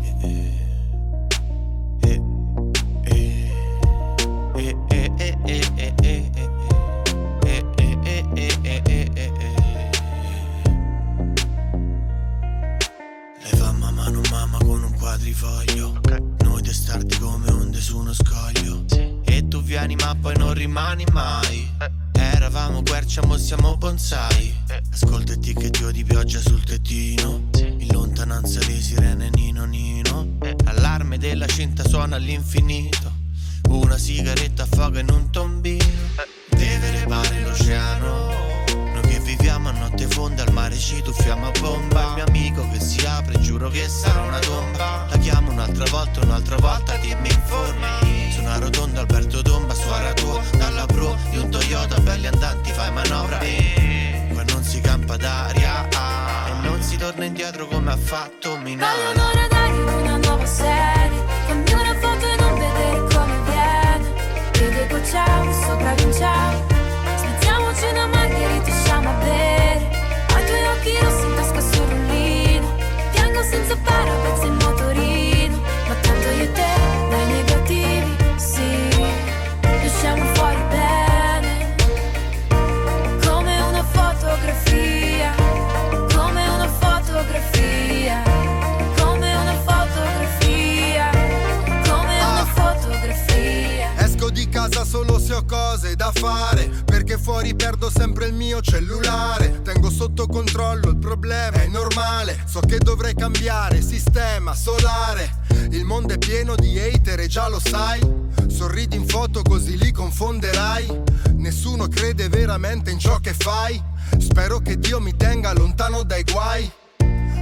controllo 100.32 100.90
il 100.90 100.98
problema, 100.98 101.62
è 101.62 101.68
normale 101.68 102.42
So 102.46 102.62
che 102.62 102.80
dovrei 102.80 103.14
cambiare 103.14 103.82
sistema 103.82 104.56
solare. 104.56 105.30
Il 105.70 105.86
mondo 105.86 106.14
è 106.14 106.18
pieno 106.18 106.56
di 106.56 106.80
hater 106.80 107.20
e 107.20 107.28
già 107.28 107.48
lo 107.48 107.60
sai. 107.60 108.02
Sorridi 108.48 108.96
in 108.96 109.08
foto 109.08 109.42
così 109.42 109.78
li 109.78 109.92
confonderai. 109.92 111.04
Nessuno 111.36 111.88
crede 111.88 112.30
veramente 112.30 112.92
in 112.92 113.00
ciò 113.00 113.20
che 113.20 113.34
fai. 113.34 113.82
Spero 114.18 114.60
che 114.60 114.78
Dio 114.80 115.00
mi 115.00 115.16
tenga 115.16 115.54
lontano 115.54 116.04
dai 116.04 116.24
guai 116.24 116.72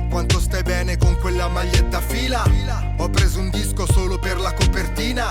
quanto 0.09 0.39
stai 0.39 0.63
bene 0.63 0.97
con 0.97 1.17
quella 1.19 1.47
maglietta 1.47 1.97
a 1.97 2.01
fila. 2.01 2.43
Ho 2.97 3.09
preso 3.09 3.39
un 3.39 3.49
disco 3.49 3.85
solo 3.91 4.17
per 4.17 4.39
la 4.39 4.53
copertina. 4.53 5.29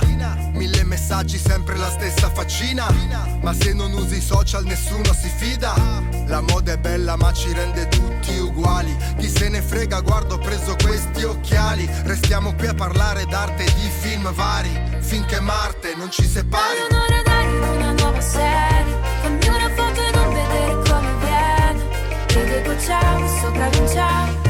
Mille 0.52 0.84
messaggi 0.84 1.36
sempre 1.36 1.76
la 1.76 1.90
stessa 1.90 2.30
faccina. 2.30 2.86
Ma 3.42 3.52
se 3.52 3.74
non 3.74 3.92
usi 3.92 4.16
i 4.16 4.20
social 4.22 4.64
nessuno 4.64 5.12
si 5.12 5.28
fida. 5.28 5.74
La 6.26 6.40
moda 6.40 6.72
è 6.72 6.78
bella 6.78 7.16
ma 7.16 7.32
ci 7.32 7.52
rende 7.52 7.88
tutti 7.88 8.38
uguali. 8.38 8.96
Chi 9.18 9.28
se 9.28 9.48
ne 9.48 9.60
frega 9.60 10.00
guardo 10.00 10.36
ho 10.36 10.38
preso 10.38 10.76
questi 10.82 11.24
occhiali. 11.24 11.88
Restiamo 12.04 12.54
qui 12.54 12.68
a 12.68 12.74
parlare 12.74 13.26
d'arte 13.26 13.64
e 13.64 13.74
di 13.74 13.90
film 14.00 14.32
vari. 14.32 14.70
Finché 15.00 15.40
Marte 15.40 15.94
non 15.96 16.10
ci 16.10 16.24
separi. 16.24 16.78
Voglio 16.88 17.02
in 17.42 17.76
una 17.76 17.92
nuova 17.92 18.20
serie. 18.20 18.96
Fammi 19.22 19.48
una 19.48 19.70
foto 19.74 20.00
e 20.00 20.10
non 20.14 20.32
vedere 20.32 20.74
come 20.88 21.14
viene. 21.20 21.86
Vedo 22.28 22.56
i 22.56 22.62
goccioli 22.62 24.47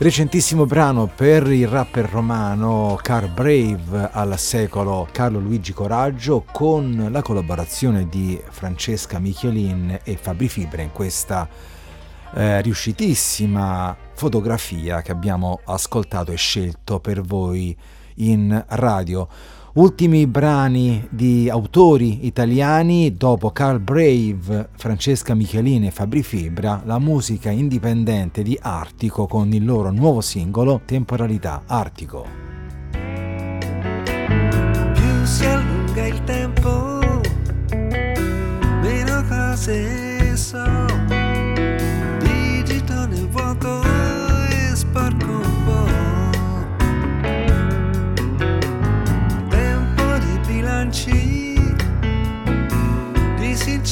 Recentissimo 0.00 0.64
brano 0.64 1.10
per 1.12 1.50
il 1.50 1.66
rapper 1.66 2.08
romano 2.08 2.96
Car 3.02 3.28
Brave 3.28 4.08
al 4.12 4.38
secolo 4.38 5.08
Carlo 5.10 5.40
Luigi 5.40 5.72
Coraggio 5.72 6.44
con 6.52 7.08
la 7.10 7.20
collaborazione 7.20 8.08
di 8.08 8.40
Francesca 8.48 9.18
Michelin 9.18 9.98
e 10.04 10.16
Fabri 10.16 10.48
Fibra 10.48 10.82
in 10.82 10.92
questa 10.92 11.48
eh, 12.32 12.62
riuscitissima 12.62 13.96
fotografia 14.12 15.02
che 15.02 15.10
abbiamo 15.10 15.58
ascoltato 15.64 16.30
e 16.30 16.36
scelto 16.36 17.00
per 17.00 17.20
voi 17.22 17.76
in 18.18 18.64
radio. 18.68 19.26
Ultimi 19.78 20.26
brani 20.26 21.06
di 21.08 21.48
autori 21.48 22.26
italiani, 22.26 23.16
dopo 23.16 23.52
Carl 23.52 23.78
Brave, 23.78 24.70
Francesca 24.76 25.34
Michelini 25.34 25.86
e 25.86 25.90
Fabri 25.92 26.24
Fibra, 26.24 26.82
la 26.84 26.98
musica 26.98 27.50
indipendente 27.50 28.42
di 28.42 28.58
Artico 28.60 29.28
con 29.28 29.52
il 29.52 29.64
loro 29.64 29.92
nuovo 29.92 30.20
singolo 30.20 30.80
Temporalità 30.84 31.62
Artico. 31.66 32.26
Più 34.94 35.24
si 35.24 35.44
allunga 35.46 36.06
il 36.08 36.24
tempo, 36.24 36.98
meno 38.82 39.24
cose 39.28 40.36
so. 40.36 41.17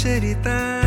Di 0.07 0.86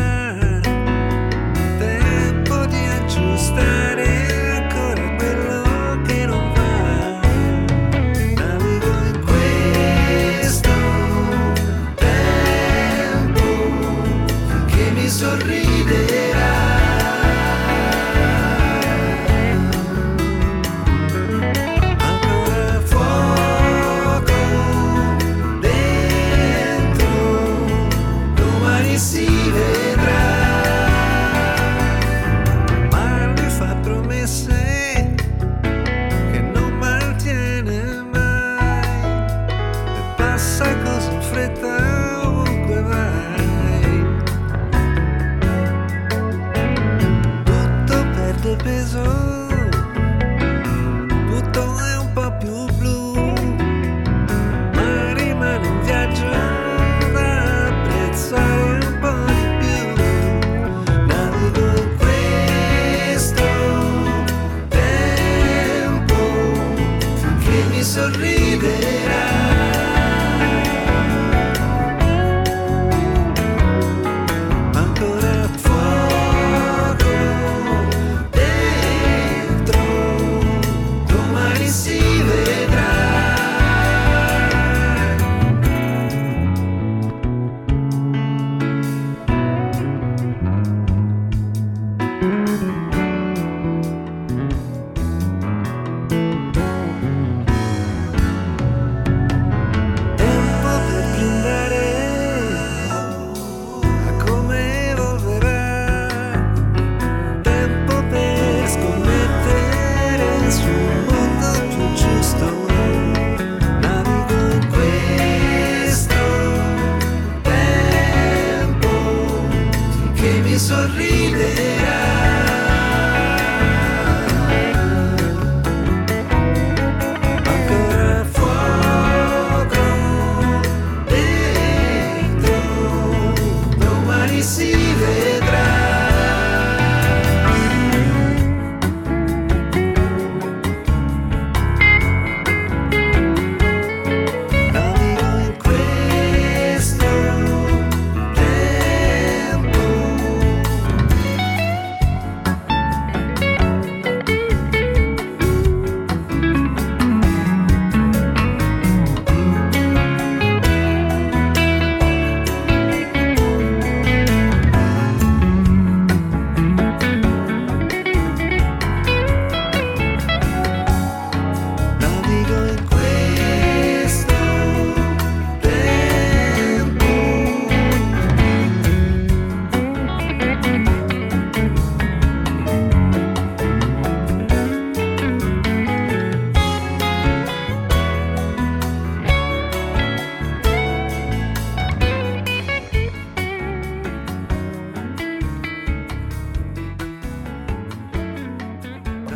finché 67.99 68.38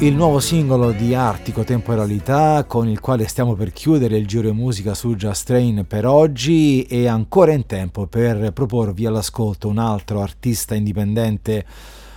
Il 0.03 0.15
nuovo 0.15 0.41
singolo 0.41 0.91
di 0.91 1.15
Artico 1.15 1.63
Temporalità 1.63 2.65
con 2.67 2.89
il 2.89 2.99
quale 2.99 3.25
stiamo 3.25 3.53
per 3.53 3.71
chiudere 3.71 4.17
il 4.17 4.27
giro 4.27 4.49
di 4.49 4.53
musica 4.53 4.93
su 4.93 5.15
Just 5.15 5.45
Train 5.45 5.85
per 5.87 6.05
oggi 6.05 6.81
è 6.81 7.07
ancora 7.07 7.53
in 7.53 7.65
tempo 7.65 8.05
per 8.07 8.51
proporvi 8.51 9.05
all'ascolto 9.05 9.69
un 9.69 9.77
altro 9.77 10.19
artista 10.19 10.75
indipendente 10.75 11.65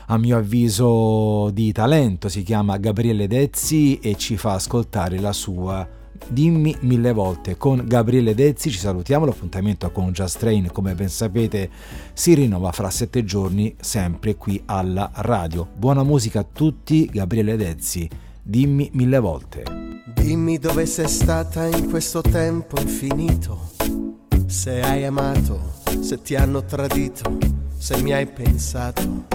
a 0.07 0.19
mio 0.19 0.37
avviso 0.37 1.51
di 1.51 1.71
talento, 1.71 2.29
si 2.29 2.43
chiama 2.43 2.77
Gabriele 2.77 3.29
Dezzi 3.29 4.01
e 4.01 4.17
ci 4.17 4.37
fa 4.37 4.55
ascoltare 4.55 5.21
la 5.21 5.33
sua 5.33 6.06
Dimmi 6.29 6.77
mille 6.81 7.13
volte. 7.13 7.57
Con 7.57 7.83
Gabriele 7.87 8.35
Dezzi 8.35 8.71
ci 8.71 8.79
salutiamo, 8.79 9.25
l'appuntamento 9.25 9.91
con 9.91 10.11
Just 10.13 10.39
Train 10.39 10.71
come 10.73 10.95
ben 10.95 11.09
sapete 11.09 11.71
si 12.13 12.35
rinnova 12.35 12.73
fra 12.73 12.91
sette 12.91 13.25
giorni 13.25 13.75
sempre 13.81 14.37
qui 14.37 14.61
alla 14.67 15.11
radio. 15.15 15.67
Buona 15.75 16.03
musica 16.03 16.41
a 16.41 16.47
tutti, 16.51 17.07
Gabriele 17.07 17.57
Dezzi, 17.57 18.09
dimmi 18.43 18.91
mille 18.93 19.19
volte. 19.19 19.65
Dimmi 20.15 20.59
dove 20.59 20.87
sei 20.87 21.09
stata 21.09 21.67
in 21.67 21.89
questo 21.89 22.21
tempo 22.21 22.81
infinito, 22.81 23.71
se 24.47 24.81
hai 24.83 25.05
amato, 25.05 25.61
se 26.01 26.21
ti 26.23 26.35
hanno 26.35 26.65
tradito, 26.65 27.39
se 27.77 28.03
mi 28.03 28.13
hai 28.13 28.27
pensato, 28.27 29.27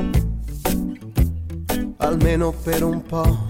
almeno 1.97 2.51
per 2.51 2.83
un 2.83 3.01
po'. 3.03 3.49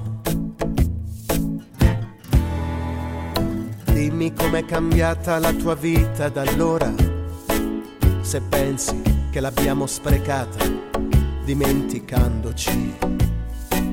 Dimmi 3.93 4.33
com'è 4.33 4.65
cambiata 4.65 5.37
la 5.39 5.53
tua 5.53 5.75
vita 5.75 6.29
da 6.29 6.41
allora, 6.41 6.91
se 8.21 8.41
pensi 8.41 8.99
che 9.29 9.39
l'abbiamo 9.39 9.85
sprecata, 9.85 10.65
dimenticandoci 11.43 12.97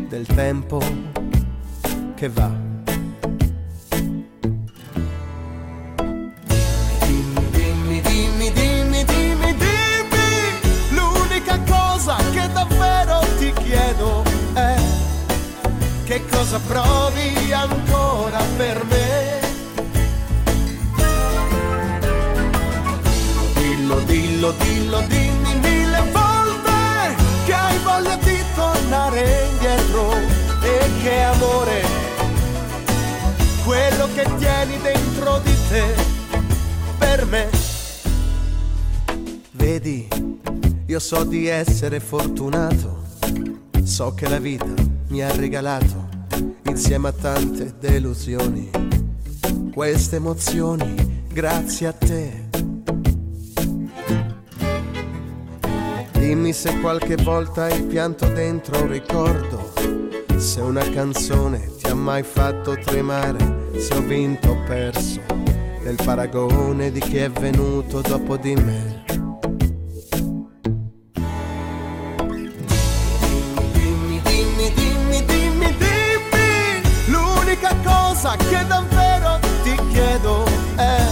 del 0.09 0.27
tempo 0.27 0.81
che 2.15 2.29
va. 2.29 2.51
Dimmi, 7.05 7.51
dimmi, 7.51 8.01
dimmi, 8.53 9.05
dimmi, 9.05 9.05
dimmi, 9.05 10.27
l'unica 10.91 11.61
cosa 11.69 12.17
che 12.33 12.49
davvero 12.53 13.21
ti 13.39 13.53
chiedo 13.53 14.23
è 14.55 14.77
che 16.05 16.25
cosa 16.31 16.59
provi 16.67 17.53
ancora 17.53 18.41
per 18.57 18.85
me. 18.85 19.28
Dillo, 24.39 24.53
dillo, 24.53 25.01
dimmi 25.09 25.55
mille 25.57 26.01
volte 26.13 27.17
che 27.45 27.53
hai 27.53 27.77
voglia 27.79 28.15
di 28.19 28.39
tornare 28.55 29.49
indietro 29.51 30.13
e 30.63 30.91
che 31.03 31.23
amore, 31.23 31.83
quello 33.65 34.09
che 34.15 34.25
tieni 34.39 34.79
dentro 34.81 35.41
di 35.41 35.55
te, 35.69 35.93
per 36.99 37.27
me. 37.27 37.51
Vedi, 39.51 40.07
io 40.87 40.99
so 41.01 41.25
di 41.25 41.49
essere 41.49 41.99
fortunato, 41.99 43.07
so 43.83 44.15
che 44.15 44.29
la 44.29 44.39
vita 44.39 44.73
mi 45.09 45.21
ha 45.21 45.35
regalato, 45.35 46.09
insieme 46.67 47.09
a 47.09 47.13
tante 47.13 47.75
delusioni, 47.81 48.71
queste 49.75 50.15
emozioni 50.15 51.25
grazie 51.27 51.89
a 51.89 51.93
te. 51.93 52.48
Dimmi 56.29 56.53
se 56.53 56.79
qualche 56.81 57.17
volta 57.17 57.63
hai 57.63 57.83
pianto 57.85 58.27
dentro 58.27 58.83
un 58.83 58.91
ricordo, 58.91 59.73
se 60.37 60.61
una 60.61 60.87
canzone 60.91 61.71
ti 61.79 61.87
ha 61.89 61.95
mai 61.95 62.23
fatto 62.23 62.77
tremare, 62.77 63.71
se 63.79 63.95
ho 63.95 64.03
vinto 64.03 64.51
o 64.51 64.63
perso 64.67 65.23
nel 65.83 65.97
paragone 66.05 66.93
di 66.93 67.01
chi 67.01 67.17
è 67.17 67.31
venuto 67.31 68.03
dopo 68.03 68.37
di 68.37 68.55
me. 68.57 69.05
Dimmi, 73.73 74.21
dimmi, 74.23 74.73
dimmi, 74.75 75.25
dimmi, 75.25 75.77
dimmi, 75.79 76.83
l'unica 77.07 77.75
cosa 77.83 78.37
che 78.37 78.67
davvero 78.67 79.39
ti 79.63 79.75
chiedo 79.93 80.45
è 80.77 81.07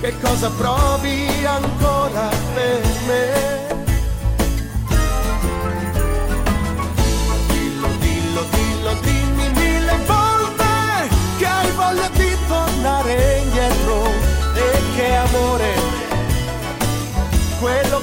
che 0.00 0.14
cosa 0.22 0.50
provi 0.56 0.89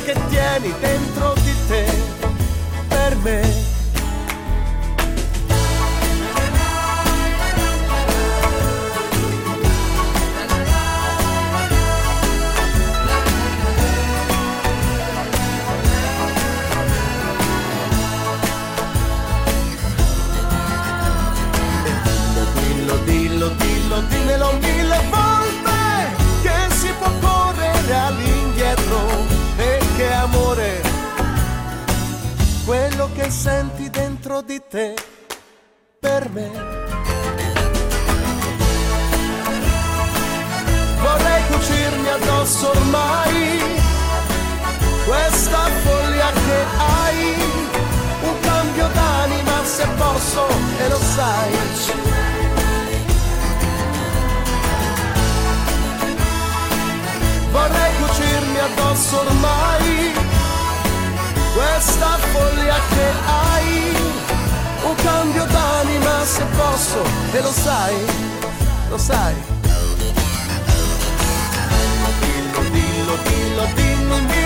che 0.08 0.16
tieni 0.30 0.74
dentro 0.80 1.34
di 1.44 1.54
te, 1.68 1.86
per 2.88 3.18
me. 3.18 3.67
Dentro 34.70 34.96
di 34.96 34.96
te, 34.96 34.96
per 36.00 36.30
me. 36.30 36.50
Vorrei 41.00 41.44
cucirmi 41.52 42.10
addosso 42.10 42.70
ormai 42.70 43.60
questa 45.06 45.70
follia 45.84 46.32
che 46.32 46.66
hai, 46.78 47.36
un 48.22 48.40
cambio 48.42 48.88
d'anima 48.94 49.64
se 49.64 49.88
posso 49.98 50.48
e 50.80 50.90
lo 50.90 51.00
sai. 51.00 51.56
Vorrei 57.52 57.92
cucirmi 57.96 58.60
addosso 58.60 59.20
ormai 59.20 60.14
questa 61.56 62.18
follia 62.32 62.76
che 62.90 63.12
hai, 63.26 64.07
un 64.84 64.96
cambio 64.96 65.46
d'anima 65.46 66.26
se 66.26 66.44
posso, 66.56 67.02
e 67.32 67.42
lo 67.42 67.52
sai, 67.52 67.96
lo 68.90 68.98
sai. 68.98 69.36
Dillo, 72.20 72.62
dillo, 72.70 73.18
dillo, 73.24 73.66
dillo, 73.76 74.18
dillo. 74.20 74.37